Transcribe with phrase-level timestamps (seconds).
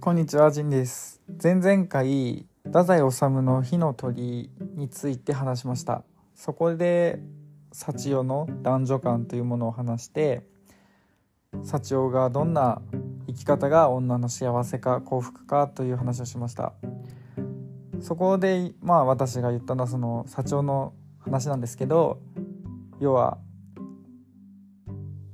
[0.00, 1.20] こんにちは、ジンです。
[1.42, 6.04] 前々回、太宰治の火の鳥について話しました。
[6.36, 7.20] そこで、
[7.72, 10.44] 幸代の男女観というものを話して、
[11.64, 12.80] 幸代がどんな
[13.26, 16.74] 生き方が女の幸せか幸福かという話をしました。
[18.00, 22.20] そこで、まあ私が言ったのはその幸代の話なんですけど、
[23.00, 23.38] 要は、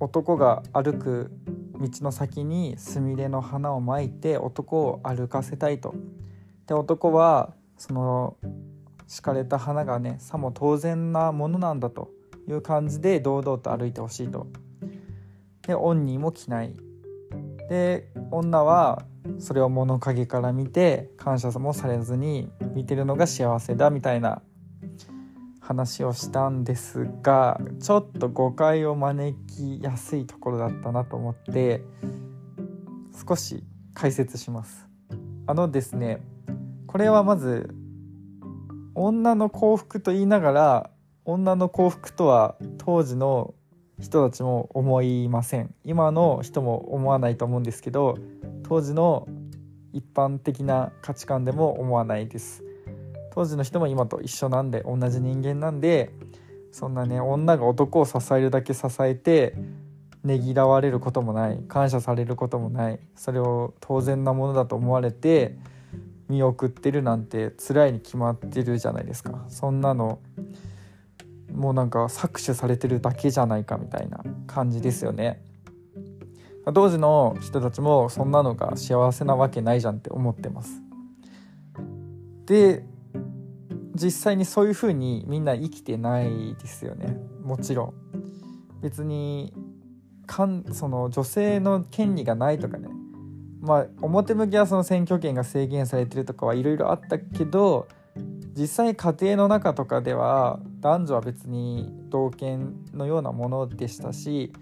[0.00, 1.30] 男が歩く
[1.78, 5.94] 道の先にスミレの花をまいて男を歩かせたいと。
[6.66, 8.36] で男はその
[9.06, 12.10] 敷かれた花がねさも当然なものなんだと
[12.48, 14.46] いう感じで堂々と歩いてほしいと。
[15.66, 16.74] で恩にも着ない。
[17.68, 19.04] で女は
[19.38, 24.42] それを物陰から見て感謝もされずに見てるのが幸せだみたいな
[25.64, 31.82] 話をしたんですがちょっと誤解を招きやすいところだったなと思って
[33.26, 34.86] 少し解説します。
[35.46, 36.20] あのですね
[36.86, 37.74] これはまず
[38.94, 40.90] 女の幸福と言いながら
[41.24, 43.54] 女の幸福とは当時の
[43.98, 45.74] 人たちも思いません。
[45.82, 48.18] 今の人も思わないと思うんですけど
[48.64, 49.26] 当時の
[49.94, 52.63] 一般的な価値観でも思わないです。
[53.34, 56.10] 当時の人も今と一緒なんで同じ人間なんで
[56.70, 59.56] そんなね女が男を支えるだけ支えて
[60.22, 65.56] ねぎらわれることもない感謝されることもないそれを当然なものだと思われて
[66.28, 69.44] 見送ってるなんて辛いに決まってるじゃないですか。
[69.48, 70.20] そんなの
[71.52, 75.42] もうなんか搾取されてるだけじゃないかみたいな感じですよね。
[76.72, 80.80] 当時の人たちもそんなのが幸せなわけないじゃんって思ってます。
[82.46, 82.84] で
[83.94, 87.16] 実際にそういう風にみんな生きてないですよね。
[87.42, 87.94] もちろん。
[88.82, 89.54] 別に
[90.26, 92.88] かんその女性の権利がないとかね。
[93.60, 97.88] まあ表向きはその選挙権が制限されてるとかはいろいろあったけど
[98.56, 104.52] 実際家庭の中とかでは男女は別に同権のようなものでしたし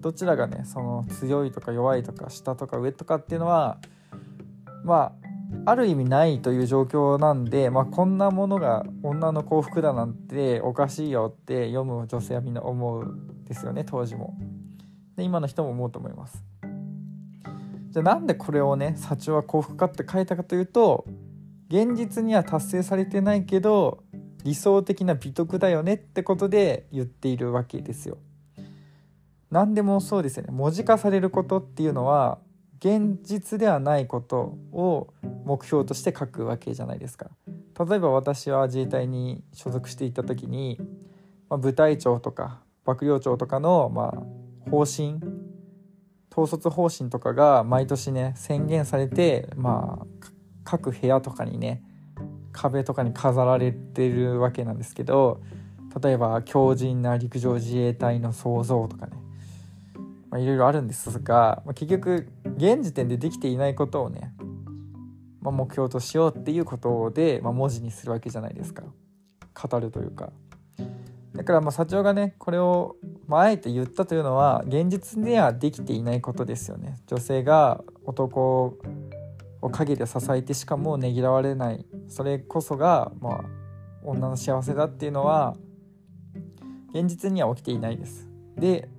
[0.00, 3.78] どちらがねその強いとか弱いとか下とか上とかっていうのは
[4.84, 5.19] まあ
[5.66, 14.38] ある意味ないという状況なんで、まあ、こんなものが女の幸福だなんておかしいよって読む女性はみんな思うですよね当時も。
[15.16, 16.44] で今の人も思うと思います。
[17.90, 21.04] じゃあなんでこれをね「幸は幸福か」って書いたかというと
[21.68, 24.04] 現実には達成されてないけど
[24.44, 28.18] 理想的な美徳だよねってことで言っているわけですよ。
[29.50, 32.38] 何でもそうですよね文字化されることっていうのは
[32.80, 35.12] 現実ではないことを
[35.44, 37.30] 目標として書くわけじゃないですか。
[37.78, 40.78] 例えば私は自衛隊に所属していた時に、
[41.50, 44.14] まあ、部隊長とか幕僚長とかの、ま
[44.66, 45.20] あ、方針
[46.32, 50.06] 統率方針とかが毎年ね宣言されて、まあ、
[50.64, 51.82] 各部屋とかにね
[52.52, 55.40] 壁とかに飾られてるわけなんですけど
[56.02, 59.20] 例えば強靭な陸上自衛隊の創造とかね
[60.30, 62.28] まあ、いろいろあるんですが、まあ、結局
[62.60, 64.34] 現時点でできていないことをね、
[65.40, 68.82] まあ、目標としようっていうことで、まあ、文字にするわけじゃないですか。
[69.54, 70.30] 語るというか。
[71.34, 76.96] だからまあ社長がねこれを、まあ、えて言ったというのは現実ではできていないことですよね。
[77.06, 78.76] 女性が男
[79.62, 81.86] を陰で支えてしかもねぎらわれない。
[82.08, 83.44] それこそが、まあ、
[84.02, 85.56] 女の幸せだっていうのは
[86.92, 88.28] 現実には起きていないです。
[88.56, 88.90] で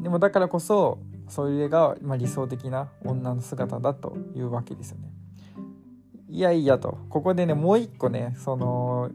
[0.00, 0.98] でもだからこそ
[1.28, 5.10] それがま理想的な女の姿だというわけですよね。
[6.28, 9.10] いやいやとここでねもう一個ねその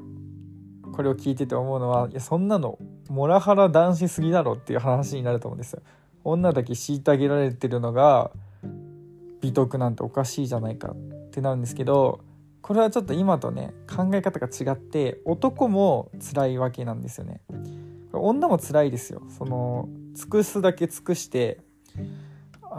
[0.94, 5.82] これを聞いてて思うのはいやそんなのモラハラ男子すぎだろっていう話になると思うんですよ。
[6.24, 8.32] 女だけ虐げられてるのが
[9.42, 12.20] 美徳なんておかしいじゃないかってなるんですけど
[12.62, 17.42] これはちょっと今とね考え方が違って男も辛いわけなんですよね。
[18.12, 21.60] 女も辛いですよその尽くすだけ尽くして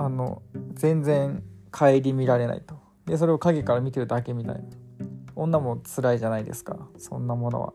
[0.00, 0.40] あの
[0.72, 2.74] 全然顧みられないと。
[3.04, 4.62] でそれを影から見てるだけみたいな。
[5.36, 6.88] 女も辛いじゃないですか。
[6.96, 7.74] そんなものは。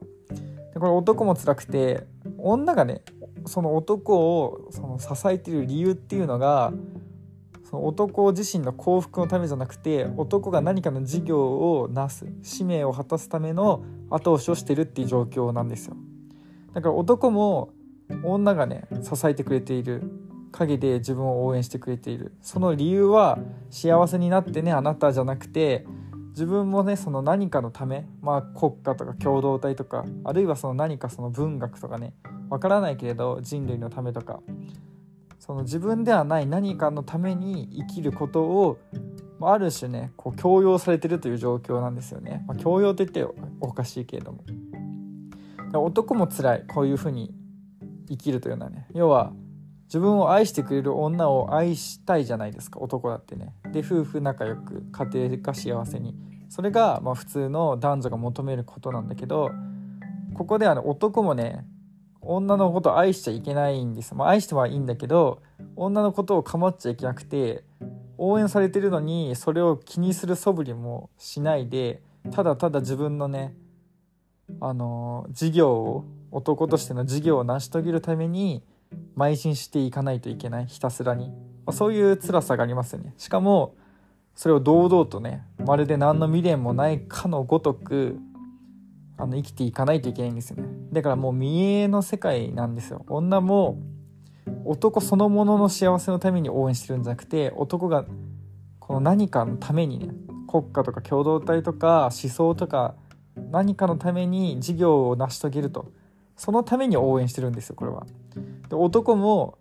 [0.74, 2.08] でこれ男も辛くて
[2.40, 3.04] 女がね
[3.46, 6.74] その男をその支えてる理由っていうのが
[7.70, 15.96] その男自身の幸福のためじゃなくて男が何かの事業をなす使命を果たすための後押しをしてるっていう状況なんですよ。
[16.74, 17.70] だから男も
[18.24, 20.25] 女がね支えてくれている。
[20.56, 22.34] 陰で自分を応援してくれている。
[22.42, 25.86] その理由は幸せになってねあなたじゃなくて
[26.30, 32.14] 自分もねその何かのためまあ国家とか共同体とかあるいはその何かその文学とかね
[32.50, 34.42] わからないけれど人類のためとか
[35.40, 38.80] その自分ではない何かのために生きることを
[39.42, 44.44] ある種ねこう強要されてるという状況なんですよね、まあ、強要って言っておかしいけれども。
[45.80, 46.64] 男も辛い。
[46.68, 47.34] こういうふうに
[48.10, 48.88] 生きるというのはね。
[48.94, 49.34] 要は
[49.86, 52.80] 自分を愛してくれる女を愛したいじゃないですか。
[52.80, 53.54] 男だってね。
[53.72, 56.16] で夫婦仲良く家庭が幸せに。
[56.50, 59.52] それがまあ普通の男女が求めることなんだけど
[60.34, 61.66] ここではね男もね
[62.22, 64.16] 女のこと愛しちゃいけないんです。
[64.16, 65.42] まあ愛してはいいんだけど
[65.76, 67.64] 女のことを構っちゃいけなくて
[68.18, 73.54] 応援されてるのにそれを気にする素振りもしないでただただ自分のね
[74.62, 78.64] あの事業を男としての事業を成し遂げるために
[79.18, 81.34] 邁進していかないといけないひたすらに、ま
[81.68, 83.14] あ、そういう辛さがありますよね。
[83.18, 83.76] しかも
[84.36, 88.18] それを堂々とねまるで何の未練もないかのごとく
[89.18, 90.68] あの生きていかないといけないんですよね。
[90.92, 93.06] だからもう見栄の世界なんですよ。
[93.08, 93.80] 女も
[94.66, 98.06] 男そのものの幸せのために応援してるんじゃなくて男が
[98.80, 100.14] この何かのためにね
[100.48, 102.96] 国家とか共同体とか思想とか
[103.52, 105.92] 何かのために事業を成し遂げると。
[106.38, 108.06] そのために応援してるんですよこれは。
[108.70, 109.58] で男も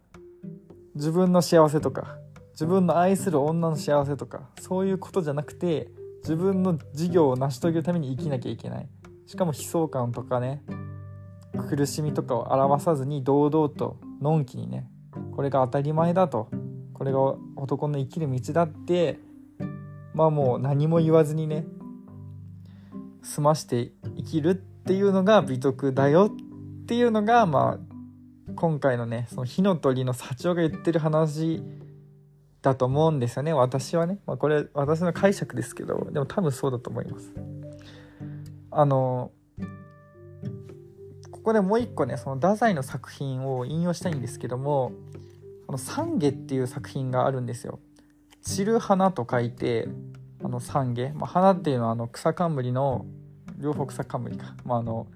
[0.94, 2.18] 自分の幸せとか
[2.52, 5.88] 自分の愛する女の幸せとかそういうことじゃなくて
[6.22, 8.88] 自分の事業を成し遂げるために生きなきゃいけない。
[9.26, 10.62] しかも悲壮感とかね
[11.68, 14.86] 苦しみとかを表さずに堂々とのんきにね
[15.34, 16.48] これが当たり前だと
[16.92, 17.20] これが
[17.56, 19.18] 男の生きる道だって
[20.14, 21.64] まあもう何も言わずにね
[23.22, 26.30] 済まして生きるっていうのが美徳だよ
[26.82, 27.93] っていうのがまあ
[28.56, 31.62] 今回のねその火の鳥の幸男が言ってる話
[32.62, 33.52] だと思うんですよね。
[33.52, 37.32] 私はね、まあ、これ私の解釈ですけどでも多分そうだと思います。
[38.70, 39.30] あの
[41.30, 44.92] ここでもう一個ねその太宰の作品を引用したいんですけども
[45.68, 47.78] 「あの三下」っていう作品があるんですよ。
[48.42, 49.88] 散る花と書いて
[50.42, 53.06] あの三下、まあ、花っていうのはあの草冠の
[53.56, 55.06] 両方草冠か、まあ、あの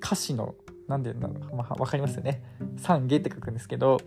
[0.00, 0.54] 歌詞の
[0.90, 2.42] 何て言うんだろう、まあ、分かりますよね
[2.76, 4.00] 三下って書くんですけど、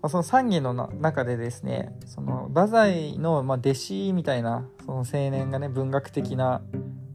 [0.00, 6.62] まあ、その三下の中でですねその太宰の、ま、弟子みたいなその青年がね文学的な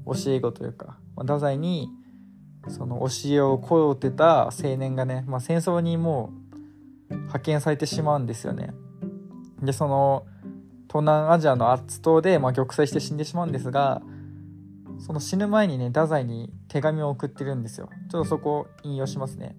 [0.05, 1.89] 教え子というか、まあ、太宰に
[2.67, 6.33] その教えを請うてた青年がね、まあ、戦争にも
[7.09, 8.73] う派遣されてしまうんですよね。
[9.61, 10.25] でその
[10.87, 14.01] 東南アジアのアッツ島で、ま、玉砕して死んでしまうんですが
[14.99, 17.89] その死ぬ前にね太宰に手紙を送ってるんですよ。
[18.11, 19.55] ちょっとそこを引用しますね。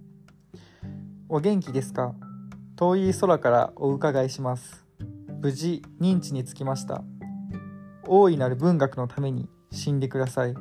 [1.29, 2.15] お元気ですか？
[2.77, 4.85] 遠い空からお伺いします。
[5.41, 7.03] 無事認知につきました。
[8.07, 10.55] 大いなる文学のために死んでください。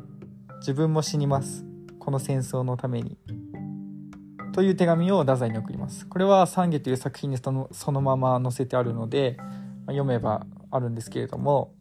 [0.60, 1.66] 自分も死にます。
[2.00, 3.18] この戦争のために。
[4.52, 6.06] という手紙を太宰に送ります。
[6.08, 9.48] これは「三下」という作品にそのそのまま載せてあるので、まあ、
[9.88, 11.74] 読めばあるんですけれども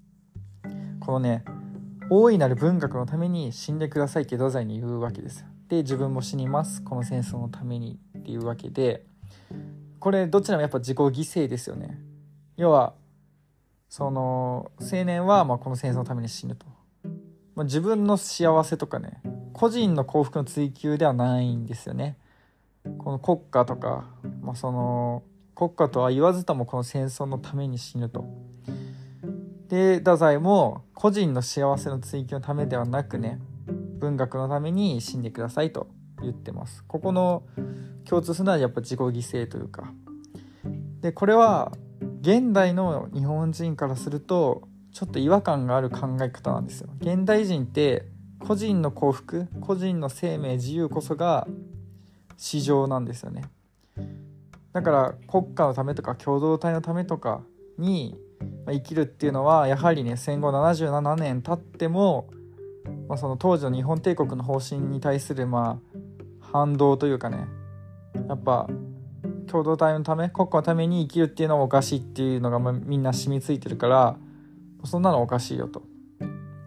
[1.00, 1.44] このね
[2.10, 5.44] 大いなる文学のために死んでくださいって太宰に言うわけです。
[5.68, 6.82] で自分も死にます。
[6.82, 9.04] この戦争のためにっていうわけで。
[10.00, 11.10] これどちらもやっぱ自己犠
[11.44, 11.98] 牲ですよね。
[12.56, 12.94] 要は
[13.88, 16.66] その青年はまこの戦争のために死ぬと、
[17.54, 19.20] まあ、自分の幸せとかね
[19.52, 22.16] 個人の幸福の追求ではないんですよね。
[22.98, 24.08] この国家とか、
[24.40, 25.22] まあ、その
[25.54, 28.24] 国家とは言わずともこの戦争のために死ぬと。
[29.68, 33.38] で太宰も個人の幸せの追求のためではなくね
[33.98, 35.88] 文学のために死んでくださいと
[36.22, 36.84] 言ってます。
[36.86, 37.42] ここの
[38.04, 39.92] 共通するのはやっぱ自己犠牲というか。
[41.00, 41.72] でこれは
[42.22, 46.88] 現代の日本人からするとちょっと違和感がある考え方なんですよ。
[47.00, 48.06] 現代人って
[48.40, 51.46] 個人の幸福個人の生命自由こそが
[52.36, 53.42] 市場なんですよね。
[54.72, 57.42] だから国家のためとか共同体のためとか
[57.78, 58.16] に
[58.68, 62.28] ま生きるっていうのはやはりね戦後77年経っても、
[63.08, 65.98] まあ、その当時の日本帝国の方針に対するまあ
[66.52, 67.46] 反動というかね
[68.28, 68.68] やっぱ
[69.46, 74.16] 共同体のため国家のために生きるっていうのはおかしいっていうのが、まあ、みんな染みついてるから
[74.84, 75.82] そんなのおかしいよと。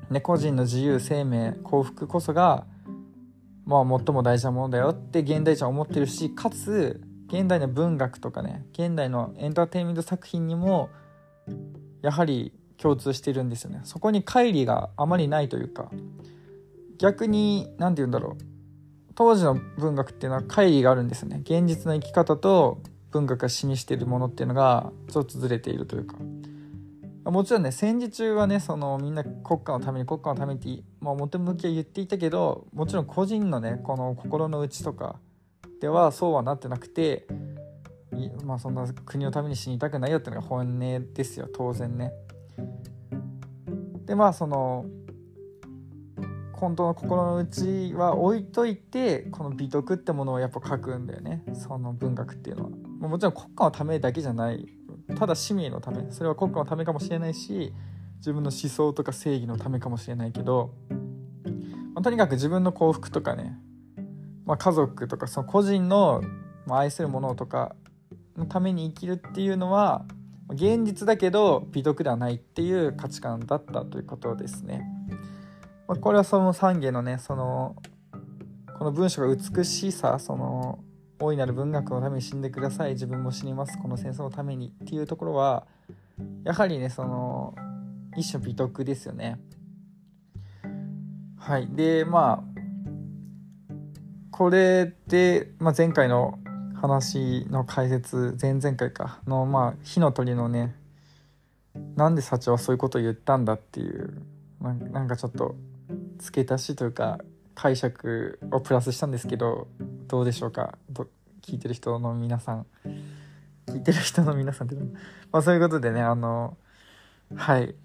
[0.09, 2.65] ね、個人の自由生命幸福こそが
[3.65, 10.89] まあ最も大事なものだよって現代人は思ってるしかつ現代の文学とかね現代のエンターテインメント作品にも
[12.01, 13.81] やはり共通してるんですよね。
[13.83, 15.91] そこに乖離があまりないというか。
[16.97, 18.43] 逆に何て言うんだろう。
[19.15, 21.41] 当時の文学っていうのは乖離があるんですよね。
[21.43, 22.81] 現実の生き方と
[23.11, 26.17] 文学が示しているものっていうのがちょっとずれているというか。
[27.23, 35.19] もちろんね戦時中はねそのみんな国家のために国家のためにまあ、表向きは言っていたけどもちろん個人のねこの心の内とか
[35.81, 37.27] ではそうはなってなくて
[38.43, 42.11] まあそんな国のために死にたくないよっていうのが本音ですよ当然ね。
[44.05, 44.85] でまあその
[46.53, 51.43] 本当の心の内は置いといてこの美徳ってものをやっぱ書くんだよね。
[51.53, 52.69] その文学っていうのは。
[53.09, 54.67] もちろん国家のためだけじゃない。
[55.17, 56.11] ただ市民のため。
[56.11, 57.73] それは国家のためかもしれないし
[58.17, 60.75] 自分の思想とか正義のためかもしれないけど、
[61.95, 63.57] まあ、とにかく自分の幸福とかね、
[64.45, 66.21] まあ、家族とかその個人の
[66.69, 67.75] 愛するものとか
[68.37, 70.05] のために生きるっていうのは
[70.49, 74.85] 現実だけど美徳ではないっていう価値観だったということですね。
[75.87, 77.75] まあ、これはその三下のねその
[78.77, 80.79] この文章が美しさその
[81.19, 85.67] 大いなる文学のために死んでください自分も死にますこの戦争のためにっていうところは
[86.43, 87.53] やはりねその
[88.17, 89.39] 一種美徳ですよね
[91.37, 92.51] はいでまあ
[94.31, 96.39] これで、まあ、前回の
[96.81, 99.19] 話の解説前々回か。
[99.27, 100.75] のまあ火の鳥のね
[101.95, 104.21] なんで社長はそういうことを言ったんだっていう
[104.59, 105.55] なんかちょっと
[106.17, 107.19] 付け足しというか
[107.53, 109.67] 解釈をプラスしたんですけど
[110.07, 110.77] どうでしょうか？
[111.41, 112.65] 聞いてる人の皆さん。
[113.67, 114.75] 聞いてる人の皆さんって
[115.31, 116.57] まあそういうことでねあの
[117.35, 117.75] はい。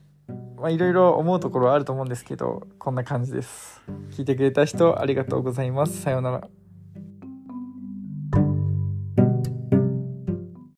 [0.56, 3.82] まあいろいろ思うところはあると思うんですけどこんな感じです。
[4.10, 6.00] 聞いてくれた人ありがとうございます。
[6.00, 6.48] さようなら。